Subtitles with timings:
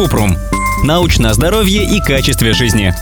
[0.00, 0.34] Купрум.
[0.82, 2.94] Научное здоровье и качестве жизни.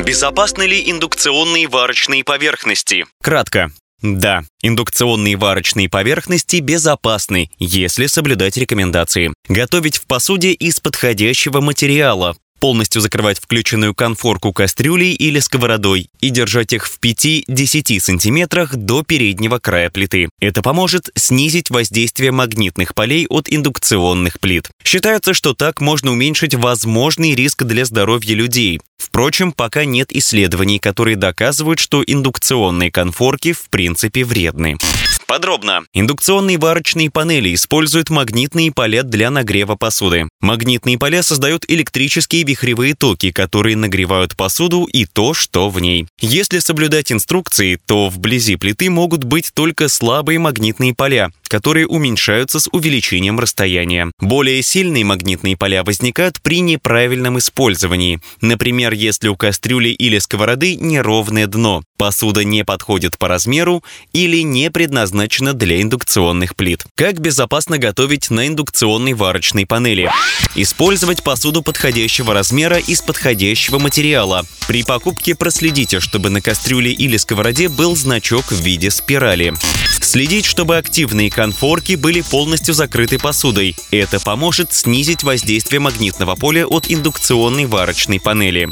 [0.00, 3.06] Безопасны ли индукционные варочные поверхности?
[3.20, 3.72] Кратко.
[4.00, 9.34] Да, индукционные варочные поверхности безопасны, если соблюдать рекомендации.
[9.48, 16.72] Готовить в посуде из подходящего материала, полностью закрывать включенную конфорку кастрюлей или сковородой и держать
[16.72, 20.30] их в 5-10 сантиметрах до переднего края плиты.
[20.40, 24.70] Это поможет снизить воздействие магнитных полей от индукционных плит.
[24.82, 28.80] Считается, что так можно уменьшить возможный риск для здоровья людей.
[28.96, 34.78] Впрочем, пока нет исследований, которые доказывают, что индукционные конфорки в принципе вредны.
[35.26, 35.84] Подробно.
[35.94, 40.28] Индукционные варочные панели используют магнитные поля для нагрева посуды.
[40.40, 46.06] Магнитные поля создают электрические вихревые токи, которые нагревают посуду и то, что в ней.
[46.20, 52.68] Если соблюдать инструкции, то вблизи плиты могут быть только слабые магнитные поля, которые уменьшаются с
[52.70, 54.10] увеличением расстояния.
[54.20, 58.20] Более сильные магнитные поля возникают при неправильном использовании.
[58.40, 64.70] Например, если у кастрюли или сковороды неровное дно, посуда не подходит по размеру или не
[64.70, 66.84] предназначена для индукционных плит.
[66.96, 70.10] Как безопасно готовить на индукционной варочной панели?
[70.56, 74.44] Использовать посуду подходящего размера из подходящего материала.
[74.66, 79.54] При покупке проследите, чтобы на кастрюле или сковороде был значок в виде спирали.
[80.00, 83.76] Следить, чтобы активные конфорки были полностью закрыты посудой.
[83.90, 88.68] Это поможет снизить воздействие магнитного поля от индукционной варочной панели.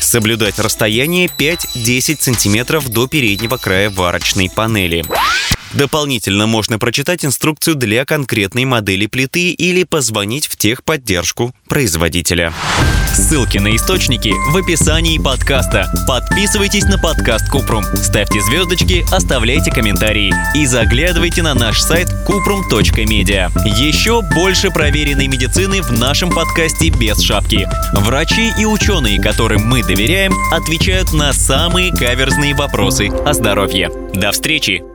[0.00, 5.04] Соблюдать расстояние 5-10 см до переднего края варочной панели.
[5.76, 12.52] Дополнительно можно прочитать инструкцию для конкретной модели плиты или позвонить в техподдержку производителя.
[13.12, 15.92] Ссылки на источники в описании подкаста.
[16.06, 23.50] Подписывайтесь на подкаст Купрум, ставьте звездочки, оставляйте комментарии и заглядывайте на наш сайт kuprum.media.
[23.64, 27.68] Еще больше проверенной медицины в нашем подкасте без шапки.
[27.92, 33.90] Врачи и ученые, которым мы доверяем, отвечают на самые каверзные вопросы о здоровье.
[34.14, 34.93] До встречи!